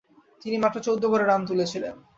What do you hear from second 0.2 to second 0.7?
তিনি